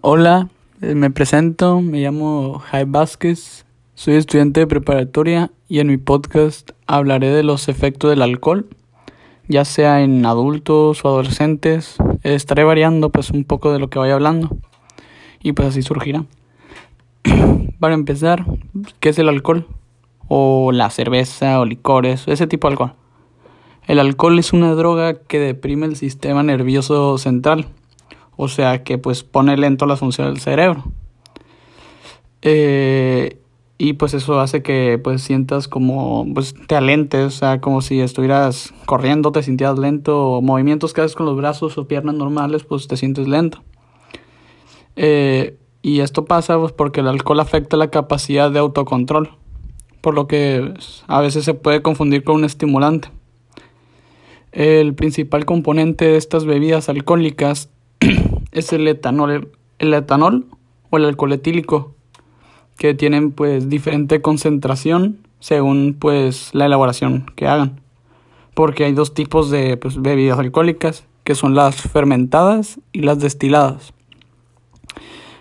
[0.00, 0.48] Hola,
[0.80, 6.70] eh, me presento, me llamo Jai Vázquez, soy estudiante de preparatoria y en mi podcast
[6.86, 8.66] hablaré de los efectos del alcohol,
[9.48, 11.96] ya sea en adultos o adolescentes.
[12.22, 14.56] Estaré variando pues un poco de lo que vaya hablando
[15.42, 16.24] y pues así surgirá.
[17.78, 18.46] Para empezar,
[18.98, 19.66] ¿qué es el alcohol?
[20.26, 22.94] O la cerveza o licores, ese tipo de alcohol.
[23.86, 27.66] El alcohol es una droga que deprime el sistema nervioso central
[28.36, 30.84] o sea que pues pone lento la función del cerebro.
[32.42, 33.40] Eh,
[33.78, 38.00] y pues eso hace que pues sientas como pues te alentes, o sea, como si
[38.00, 42.64] estuvieras corriendo, te sintieras lento, o movimientos que haces con los brazos o piernas normales,
[42.64, 43.62] pues te sientes lento.
[44.96, 49.30] Eh, y esto pasa pues, porque el alcohol afecta la capacidad de autocontrol,
[50.00, 50.72] por lo que
[51.06, 53.08] a veces se puede confundir con un estimulante.
[54.52, 57.68] El principal componente de estas bebidas alcohólicas
[58.56, 60.46] es el etanol, el etanol
[60.90, 61.94] o el alcohol etílico,
[62.78, 67.80] que tienen pues diferente concentración según pues la elaboración que hagan.
[68.54, 73.92] Porque hay dos tipos de pues, bebidas alcohólicas, que son las fermentadas y las destiladas.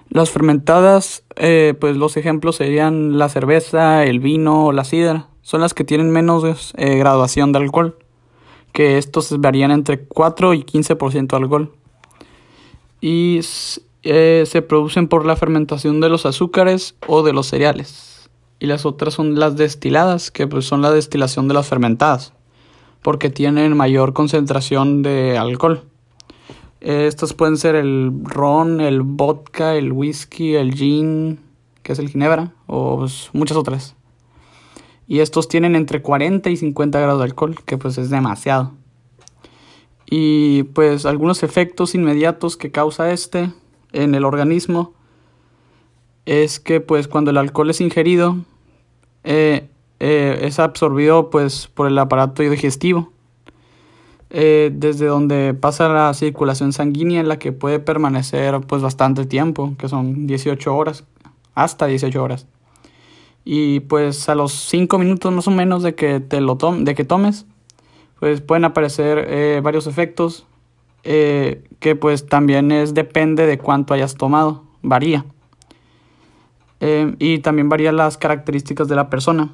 [0.09, 5.27] Las fermentadas, eh, pues los ejemplos serían la cerveza, el vino o la sidra.
[5.41, 7.97] Son las que tienen menos eh, graduación de alcohol,
[8.73, 11.71] que estos varían entre 4 y 15% de alcohol
[13.01, 13.41] y
[14.03, 18.29] eh, se producen por la fermentación de los azúcares o de los cereales.
[18.59, 22.33] Y las otras son las destiladas, que pues son la destilación de las fermentadas,
[23.01, 25.83] porque tienen mayor concentración de alcohol.
[26.81, 31.39] Estas pueden ser el ron, el vodka, el whisky, el gin,
[31.81, 33.95] que es el ginebra, o pues, muchas otras.
[35.07, 38.73] Y estos tienen entre 40 y 50 grados de alcohol, que pues es demasiado.
[40.09, 43.51] Y pues algunos efectos inmediatos que causa este
[43.91, 44.93] en el organismo
[46.25, 48.37] es que pues cuando el alcohol es ingerido
[49.23, 49.67] eh,
[49.99, 53.11] eh, es absorbido pues por el aparato digestivo
[54.29, 59.75] eh, desde donde pasa la circulación sanguínea en la que puede permanecer pues bastante tiempo
[59.77, 61.05] que son 18 horas
[61.53, 62.47] hasta 18 horas.
[63.45, 67.05] Y pues a los 5 minutos más o menos de que te lo de que
[67.05, 67.45] tomes
[68.19, 70.45] pues pueden aparecer eh, varios efectos
[71.03, 75.25] eh, que pues también es depende de cuánto hayas tomado, varía.
[76.79, 79.51] Eh, y también varían las características de la persona.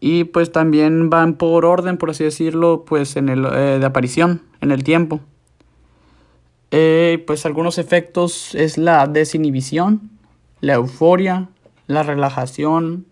[0.00, 4.70] Y pues también van por orden, por así decirlo, pues en el de aparición, en
[4.70, 5.20] el tiempo.
[6.70, 10.10] pues algunos efectos es la desinhibición,
[10.60, 11.48] la euforia,
[11.86, 13.06] la relajación,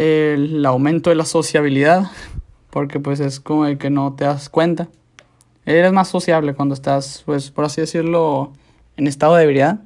[0.00, 2.10] el aumento de la sociabilidad,
[2.70, 4.88] porque pues es como el que no te das cuenta.
[5.66, 8.52] Eres más sociable cuando estás, pues por así decirlo,
[8.96, 9.80] en estado de debilidad.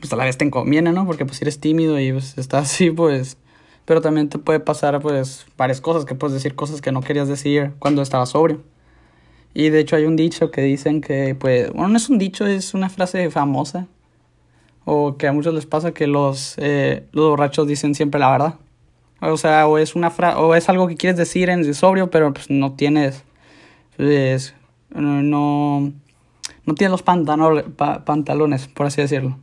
[0.00, 1.06] Pues a la vez te conviene, ¿no?
[1.06, 3.36] Porque pues eres tímido y pues estás así, pues...
[3.84, 7.28] Pero también te puede pasar pues varias cosas, que puedes decir cosas que no querías
[7.28, 8.62] decir cuando estabas sobrio.
[9.52, 12.46] Y de hecho hay un dicho que dicen que, pues, bueno, no es un dicho,
[12.46, 13.86] es una frase famosa.
[14.84, 18.54] O que a muchos les pasa que los, eh, los borrachos dicen siempre la verdad.
[19.22, 22.32] O sea, o es una fra o es algo que quieres decir en sobrio, pero
[22.32, 23.24] pues no tienes
[23.96, 24.54] pues,
[24.90, 25.92] no
[26.64, 29.38] no tienes los pantalones, por así decirlo.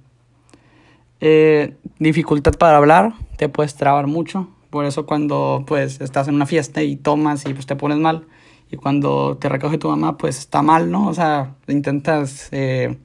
[1.22, 4.50] Eh, dificultad para hablar, te puedes trabar mucho.
[4.70, 8.28] Por eso cuando pues estás en una fiesta y tomas y pues te pones mal.
[8.72, 11.08] Y cuando te recoge tu mamá, pues está mal, ¿no?
[11.08, 12.50] O sea, intentas...
[12.52, 12.98] Eh,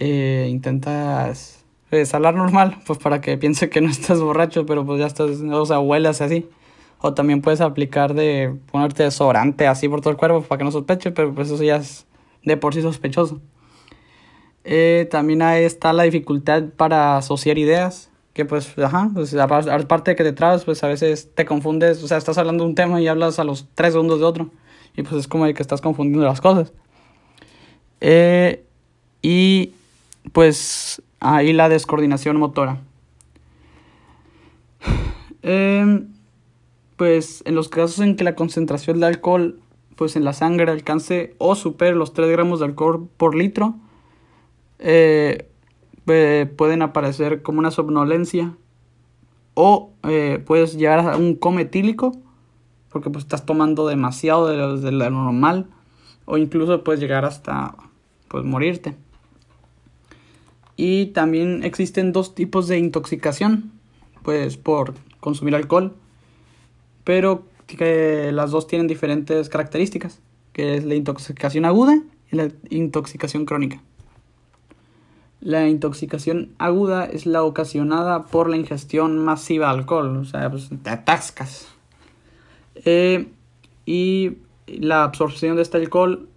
[0.00, 1.53] eh, intentas
[1.94, 5.40] pues, hablar normal, pues para que piense que no estás borracho, pero pues ya estás,
[5.40, 6.48] o sea, huelas así.
[6.98, 10.72] O también puedes aplicar de ponerte desodorante así por todo el cuerpo para que no
[10.72, 12.06] sospeche, pero pues eso ya es
[12.42, 13.40] de por sí sospechoso.
[14.64, 20.16] Eh, también ahí está la dificultad para asociar ideas, que pues, ajá, pues aparte de
[20.16, 23.00] que te trabas, pues a veces te confundes, o sea, estás hablando de un tema
[23.00, 24.50] y hablas a los tres segundos de otro,
[24.96, 26.72] y pues es como de que estás confundiendo las cosas.
[28.00, 28.64] Eh,
[29.22, 29.74] y
[30.32, 32.82] pues Ahí la descoordinación motora.
[35.40, 36.08] Em,
[36.96, 39.58] pues en los casos en que la concentración de alcohol
[39.96, 43.76] pues en la sangre alcance o supere los 3 gramos de alcohol por litro,
[44.78, 45.48] eh,
[46.04, 48.54] pueden aparecer como una somnolencia
[49.54, 52.12] o eh, puedes llegar a un coma etílico
[52.90, 55.68] porque pues estás tomando demasiado de lo, de lo normal
[56.26, 57.76] o incluso puedes llegar hasta
[58.28, 58.94] pues morirte.
[60.76, 63.72] Y también existen dos tipos de intoxicación,
[64.22, 65.94] pues por consumir alcohol,
[67.04, 70.20] pero que las dos tienen diferentes características,
[70.52, 73.80] que es la intoxicación aguda y la intoxicación crónica.
[75.40, 80.70] La intoxicación aguda es la ocasionada por la ingestión masiva de alcohol, o sea, pues
[80.82, 81.68] te atascas.
[82.76, 83.28] Eh,
[83.86, 86.28] y la absorción de este alcohol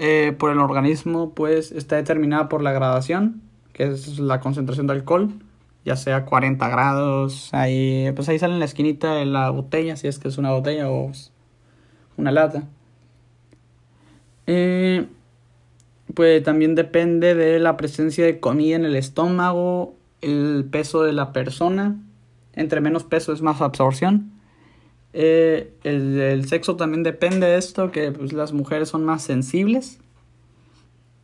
[0.00, 3.42] eh, por el organismo pues está determinada por la gradación,
[3.74, 5.30] que es la concentración de alcohol,
[5.84, 10.08] ya sea 40 grados, ahí, pues ahí sale en la esquinita de la botella, si
[10.08, 11.12] es que es una botella o
[12.16, 12.64] una lata.
[14.46, 15.06] Eh,
[16.14, 21.34] pues también depende de la presencia de comida en el estómago, el peso de la
[21.34, 21.96] persona.
[22.54, 24.32] Entre menos peso es más absorción.
[25.12, 29.98] Eh, el, sexo también depende de esto, que pues, las mujeres son más sensibles.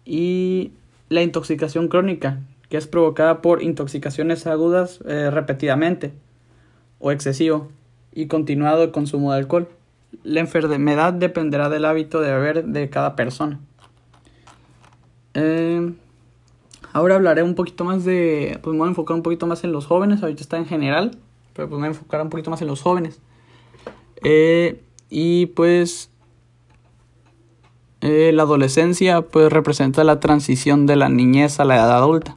[0.04, 0.72] Y
[1.08, 6.12] la intoxicación crónica, que es provocada por intoxicaciones agudas eh, repetidamente
[6.98, 7.68] o excesivo
[8.12, 9.68] y continuado consumo de alcohol.
[10.22, 13.60] La enfermedad dependerá del hábito de beber de cada persona.
[15.34, 15.92] Eh,
[16.92, 19.72] ahora hablaré un poquito más de, pues me voy a enfocar un poquito más en
[19.72, 21.18] los jóvenes, ahorita está en general,
[21.52, 23.20] pero pues me voy a enfocar un poquito más en los jóvenes.
[24.22, 26.10] Eh, y pues
[28.00, 32.36] eh, la adolescencia pues representa la transición de la niñez a la edad adulta.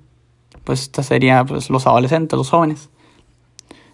[0.63, 2.89] Pues esta sería pues los adolescentes, los jóvenes.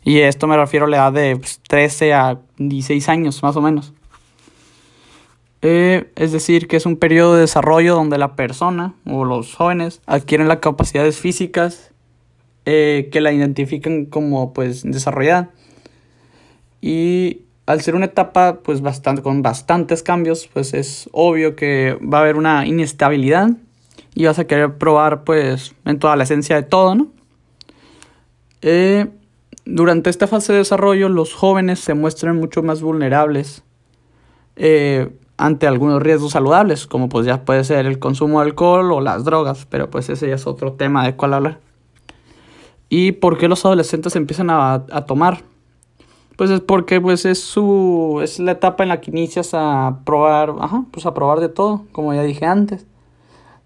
[0.04, 3.62] Y esto me refiero a la edad de 13 pues, a 16 años más o
[3.62, 3.94] menos.
[5.62, 10.02] Eh, es decir, que es un periodo de desarrollo donde la persona o los jóvenes
[10.06, 11.92] adquieren las capacidades físicas
[12.66, 15.52] que la identifican como pues desarrollada.
[16.82, 22.20] Y al ser una etapa pues bastante, con bastantes cambios, pues es obvio que va
[22.20, 23.50] a haber una inestabilidad
[24.14, 27.08] y vas a querer probar pues en toda la esencia de todo, ¿no?
[28.62, 29.08] Eh,
[29.66, 33.64] durante esta fase de desarrollo los jóvenes se muestran mucho más vulnerables
[35.38, 39.26] ante algunos riesgos saludables, como pues ya puede ser el consumo de alcohol o las
[39.26, 41.60] drogas, pero pues ese ya es otro tema de cual hablar.
[42.90, 45.42] ¿Y por qué los adolescentes empiezan a, tomar?
[46.38, 50.54] Pues es porque pues es su es la etapa en la que inicias a probar,
[50.60, 52.86] ajá, pues a probar de todo, como ya dije antes.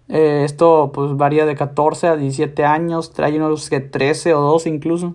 [0.08, 4.68] Eh, esto pues varía de 14 a 17 años, trae unos que 13 o 12
[4.68, 5.14] incluso.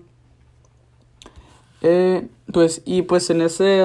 [1.82, 3.84] Eh, pues y pues en ese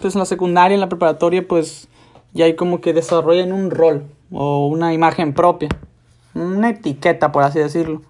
[0.00, 1.88] pues en la secundaria, en la preparatoria, pues
[2.32, 5.68] ya hay como que desarrollan un rol o una imagen propia,
[6.34, 8.02] una etiqueta, por así decirlo.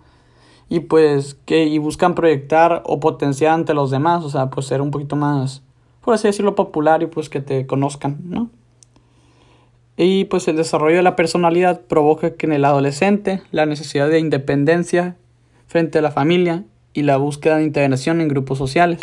[0.73, 4.81] Y pues que y buscan proyectar o potenciar ante los demás, o sea, pues ser
[4.81, 5.63] un poquito más,
[6.01, 8.49] por así decirlo, popular y pues que te conozcan, ¿no?
[9.99, 14.19] Y pues el desarrollo de la personalidad provoca que en el adolescente la necesidad de
[14.19, 15.19] independencia
[15.67, 16.65] frente a la familia
[16.95, 19.01] y la búsqueda de integración en grupos sociales.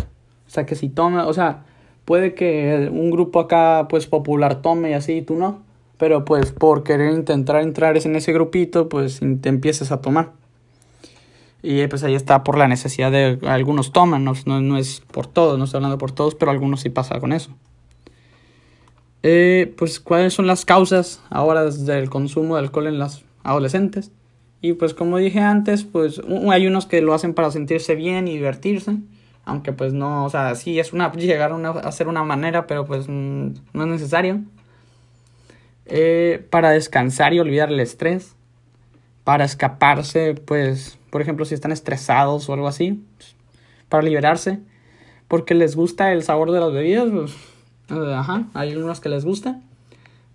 [0.48, 1.66] O sea, que si toma, o sea,
[2.04, 5.62] puede que un grupo acá pues popular tome y así y tú no,
[6.00, 10.40] pero pues por querer intentar entrar en ese grupito pues te empieces a tomar.
[11.62, 15.58] Y pues ahí está por la necesidad de algunos toman, no, no, es por todos,
[15.58, 17.52] no estoy hablando por todos, pero algunos sí pasa con eso.
[19.24, 24.12] Eh, pues cuáles son las causas ahora del consumo de alcohol en las adolescentes.
[24.62, 28.34] Y pues como dije antes, pues hay unos que lo hacen para sentirse bien y
[28.34, 28.98] divertirse
[29.50, 33.08] aunque pues no, o sea, sí es una, llegar a, ser una manera, pero pues
[33.08, 34.42] mm, no es necesario.
[35.86, 38.36] Eh, para descansar y olvidar el estrés,
[39.30, 43.06] para escaparse, pues, por ejemplo, si están estresados o algo así,
[43.88, 44.58] para liberarse,
[45.28, 47.36] porque les gusta el sabor de las bebidas, pues,
[47.92, 49.62] eh, ajá, hay unos que les gusta,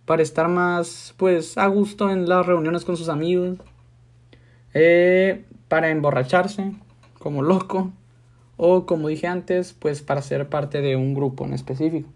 [0.05, 3.59] para estar más, pues, a gusto en las reuniones con sus amigos,
[4.75, 6.71] eh, para emborracharse,
[7.19, 7.91] como loco,
[8.57, 12.09] o como dije antes, pues para ser parte de un grupo en específico.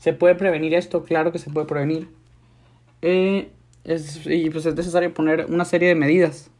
[0.00, 1.04] ¿Se puede prevenir esto?
[1.04, 2.08] Claro que se puede prevenir.
[3.02, 3.52] Eh,
[3.84, 6.50] es, y pues es necesario poner una serie de medidas.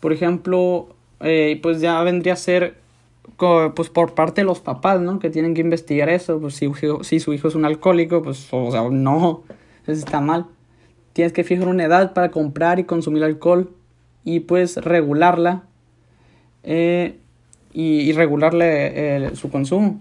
[0.00, 0.88] Por ejemplo,
[1.20, 2.82] eh, pues ya vendría a ser
[3.74, 5.18] pues por parte de los papás, ¿no?
[5.18, 6.40] Que tienen que investigar eso.
[6.40, 6.70] Pues si,
[7.02, 9.42] si su hijo es un alcohólico, pues o sea, no,
[9.86, 10.46] eso está mal.
[11.12, 13.70] Tienes que fijar una edad para comprar y consumir alcohol
[14.24, 15.64] y pues regularla
[16.62, 17.18] eh,
[17.72, 20.00] y, regularle eh, su consumo.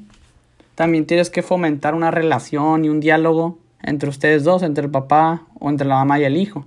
[0.76, 5.48] También tienes que fomentar una relación y un diálogo entre ustedes dos, entre el papá
[5.60, 6.66] o entre la mamá y el hijo.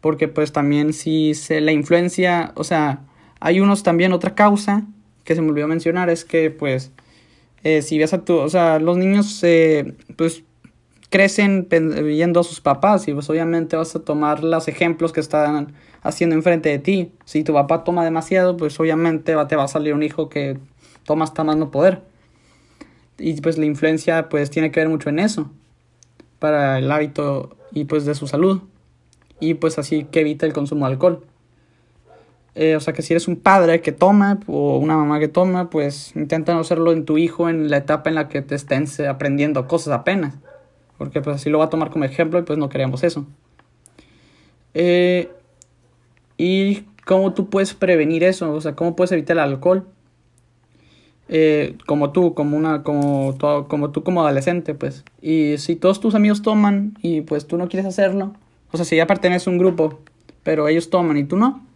[0.00, 3.00] Porque pues también si se la influencia, o sea,
[3.40, 4.84] hay unos también, otra causa
[5.24, 6.92] que se me olvidó mencionar es que pues
[7.64, 9.44] eh, si ves a tu, o sea, los niños
[10.16, 10.42] pues
[11.10, 15.74] crecen viendo a sus papás y pues obviamente vas a tomar los ejemplos que están
[16.02, 17.12] haciendo enfrente de ti.
[17.24, 20.58] Si tu papá toma demasiado, pues obviamente te va a salir un hijo que
[21.04, 22.02] toma hasta más no poder.
[23.18, 25.50] Y pues la influencia pues tiene que ver mucho en eso.
[26.42, 28.62] Para el hábito y pues de su salud
[29.38, 31.24] y pues así que evita el consumo de alcohol.
[32.56, 35.70] Eh, o sea que si eres un padre que toma o una mamá que toma,
[35.70, 38.86] pues intenta no hacerlo en tu hijo en la etapa en la que te estén
[39.08, 40.34] aprendiendo cosas apenas.
[40.98, 43.24] Porque pues así lo va a tomar como ejemplo y pues no queremos eso.
[44.74, 45.30] Eh,
[46.36, 49.86] y cómo tú puedes prevenir eso, o sea, cómo puedes evitar el alcohol.
[51.34, 53.34] Eh, como tú, como una, como,
[53.66, 55.02] como tú como adolescente, pues.
[55.22, 58.34] Y si todos tus amigos toman y pues tú no quieres hacerlo,
[58.70, 60.00] o sea, si ya perteneces a un grupo,
[60.42, 61.66] pero ellos toman y tú no,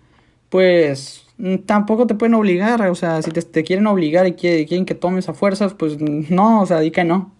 [0.51, 4.95] pues mm, tampoco te pueden obligar, o sea, si te, quieren obligar y quieren que
[4.95, 7.33] tomes a fuerzas, pues no, o sea, di que no.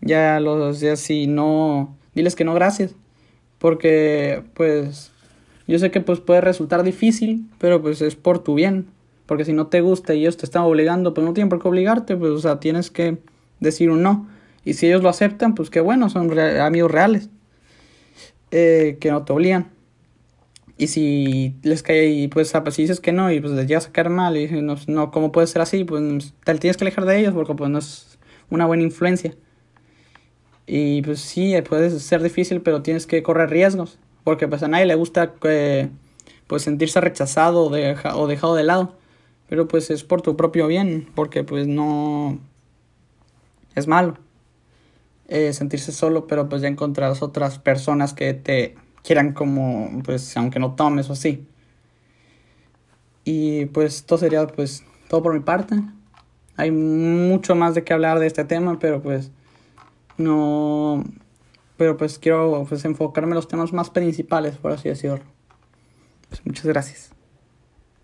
[0.00, 2.96] Ya los, si no, diles que no, gracias.
[3.58, 5.12] Porque, pues,
[5.68, 8.88] yo sé que pues puede resultar difícil, pero pues es por tu bien.
[9.26, 11.68] Porque si no te gusta y ellos te están obligando, pues no tienen por qué
[11.68, 13.18] obligarte, pues, o sea, tienes que
[13.60, 14.28] decir un no.
[14.64, 17.30] Y si ellos lo aceptan, pues qué bueno, son amigos reales.
[18.52, 19.70] Eh, que no te obligan.
[20.78, 23.66] Y si les cae y pues, ah, pues si dices que no y pues les
[23.66, 25.84] llega a sacar mal y no, no, ¿cómo puede ser así?
[25.84, 28.18] Pues te tienes que alejar de ellos porque pues no es
[28.50, 29.34] una buena influencia.
[30.66, 33.98] Y pues sí, puede ser difícil, pero tienes que correr riesgos.
[34.24, 35.88] Porque pues a nadie le gusta eh,
[36.46, 38.94] pues sentirse rechazado o dejado de lado.
[39.48, 42.38] Pero pues es por tu propio bien, porque pues no
[43.74, 44.16] es malo
[45.28, 50.58] eh, sentirse solo, pero pues ya encontrarás otras personas que te quieran como, pues aunque
[50.58, 51.46] no tomes o así.
[53.24, 55.76] Y pues esto sería pues todo por mi parte.
[56.56, 59.30] Hay mucho más de qué hablar de este tema, pero pues
[60.18, 61.04] no
[61.76, 65.20] pero pues quiero pues enfocarme en los temas más principales por así decirlo
[66.28, 67.15] pues muchas gracias